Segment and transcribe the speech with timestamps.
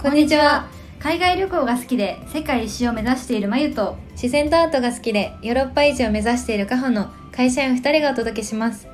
[0.00, 0.68] こんにちは。
[1.00, 3.96] 海外旅行が好きで世界一周を目指しているまゆと。
[4.12, 8.86] 自然とアートが好きでヨーロッパ維持を目指しているカホの会社員2人がお届けします。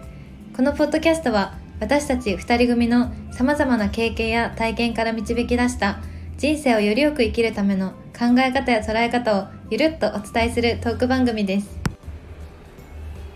[0.56, 5.98] このポッドキャストは私たち2人組のさまざまな経験や体験から導き出した
[6.38, 11.78] 人生をよりよく生きるための考え方や捉え方をゆるっとお伝えするトーク番組です。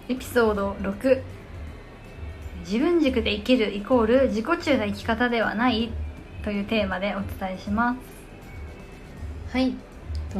[0.08, 1.20] エピソード6
[2.64, 5.90] 自分軸で生きるイコール自己中な生き方ではない
[6.48, 7.98] というテーマでお伝えします。
[9.52, 9.74] はい。
[10.32, 10.38] と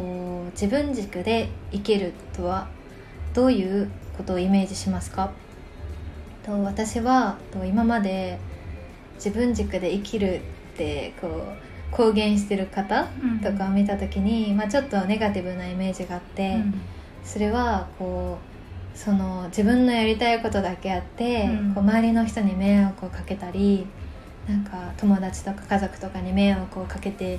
[0.53, 2.67] 自分軸で生きるとは
[3.35, 5.33] どういうことをイメージしますか？
[6.47, 8.39] と私はと今まで
[9.17, 13.07] 自分軸で生きるってこう公言してる方
[13.43, 16.81] とかを見た時に、まあ、ちょっとネガティブなイメージがあって、うん。
[17.23, 18.39] それはこ
[18.95, 21.75] うその自分のやりたいことだけあって、うん。
[21.75, 23.87] こう周りの人に迷惑をかけたり
[24.49, 27.39] なんか友達とか家族とかに迷惑をかけて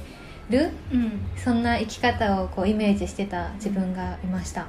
[0.49, 1.19] るうん。
[1.35, 4.61] そんな生き方をこうイメージしてた自分がいました。
[4.61, 4.67] は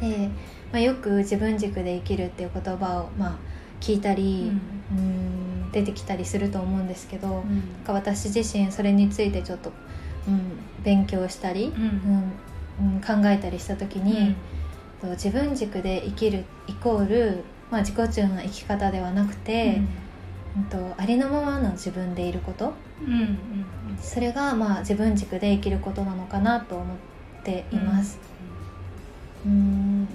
[0.00, 0.10] い。
[0.10, 0.28] で、
[0.72, 3.36] まあ、よく自分軸で生きるっていう言葉を、まあ、
[3.80, 4.50] 聞いたり、
[4.90, 7.42] うーん出てきたりすると思うんですけど、なん
[7.84, 9.72] か私自身それについてちょっと、
[10.28, 11.82] うん、勉強したり、うん。
[11.82, 11.88] うん
[12.80, 14.34] うん考えたりした時に、
[15.00, 19.88] と自分軸で生きるイコール、まあ、自己中の生き方ではなくて、うん
[20.70, 22.74] とありのままの自分でいること。
[23.04, 23.38] うんうん
[24.00, 26.96] それがまあ自分軸で生きることなのかなと思っ
[27.44, 28.18] ています。
[29.46, 30.08] うん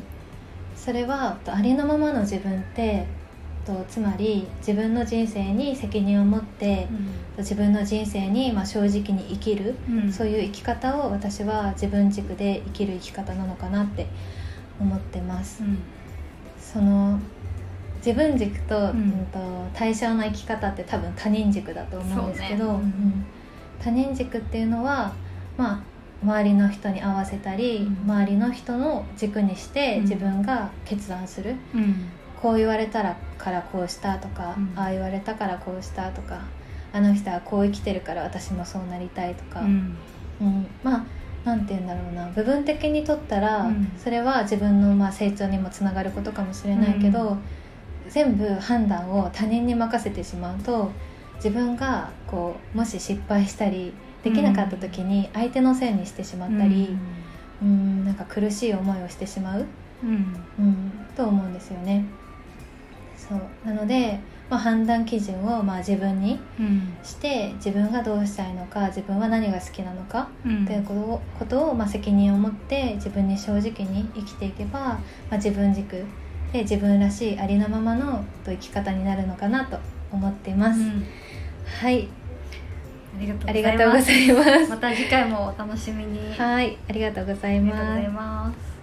[0.75, 3.05] それはとありのままの自分って
[3.65, 6.87] とつまり自分の人生に責任を持って
[7.37, 10.11] 自分の人生にまあ正直に生きるうん。
[10.11, 14.07] そういう生き方を私は自分軸で生きる生き方なのかなって
[14.79, 15.63] 思ってます。
[15.63, 15.79] うん。
[16.59, 17.19] その
[18.07, 19.39] 自分軸と,、ううんん、と
[19.73, 22.69] 対象の生き方って多分他人軸だと思うんですけど、ね。
[22.69, 23.25] うんうん。
[23.81, 25.11] 他人軸っていうのは、
[25.57, 25.83] まあ、
[26.23, 28.09] 周りの人に合わせたり、うん。
[28.09, 30.01] 周りの人の軸にしてうん。
[30.03, 31.95] 自分が決断する、うん。
[32.41, 34.71] こう言われたらからこうしたとか、うん。
[34.79, 36.39] ああ言われたからこうしたとか
[36.93, 39.97] あの人はこう生きてるから私もそうなりたいとか、うん。
[40.39, 40.67] うん。
[40.81, 41.05] まあ
[41.43, 42.25] なんて言うんだろうな。
[42.29, 43.91] 部分的にとったら、うん。
[44.01, 47.37] それは自分のまあ成長にもつながることかもしれないけど、う
[48.09, 50.91] 全部判断を他人に任せてしまうと
[51.35, 56.97] 自分がこうもし失敗したりできなかった時に相手のせいにしてしまったり、
[57.61, 59.65] うん、なんか苦しい思いをしてしまう、
[60.03, 60.35] うん。
[60.59, 62.05] うん、と思うんですよね。
[63.15, 63.67] そう。
[63.67, 64.19] なので、
[64.49, 66.97] まあ、判断基準をまあ自分にうん。
[67.03, 70.65] して自分がどうしたいのか自分は何が好きなのかうん。
[70.65, 74.99] ということをことを、まあ、責任を持って自分に正直に生きていけば、ま
[75.31, 76.03] あ、自分軸
[76.53, 79.77] で自分らしいありのままのと生き方になるのかなと
[80.11, 81.05] 思っています、うん。
[81.65, 82.07] はい。
[83.17, 84.69] ありがとうございます。
[84.69, 86.19] また次回もお楽しみに。
[86.37, 88.76] あはいありがとうございます